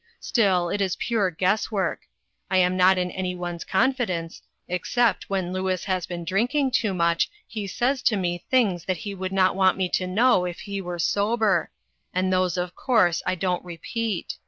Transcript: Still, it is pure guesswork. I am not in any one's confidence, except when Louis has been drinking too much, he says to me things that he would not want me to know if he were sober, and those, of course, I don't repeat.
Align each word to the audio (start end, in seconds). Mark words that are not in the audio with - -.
Still, 0.19 0.69
it 0.71 0.81
is 0.81 0.95
pure 0.95 1.29
guesswork. 1.29 2.07
I 2.49 2.57
am 2.57 2.75
not 2.75 2.97
in 2.97 3.11
any 3.11 3.35
one's 3.35 3.63
confidence, 3.63 4.41
except 4.67 5.29
when 5.29 5.53
Louis 5.53 5.83
has 5.83 6.07
been 6.07 6.25
drinking 6.25 6.71
too 6.71 6.95
much, 6.95 7.29
he 7.47 7.67
says 7.67 8.01
to 8.09 8.17
me 8.17 8.43
things 8.49 8.85
that 8.85 8.97
he 9.05 9.13
would 9.13 9.31
not 9.31 9.55
want 9.55 9.77
me 9.77 9.87
to 9.89 10.07
know 10.07 10.43
if 10.45 10.61
he 10.61 10.81
were 10.81 10.97
sober, 10.97 11.69
and 12.15 12.33
those, 12.33 12.57
of 12.57 12.73
course, 12.73 13.21
I 13.27 13.35
don't 13.35 13.63
repeat. 13.63 14.37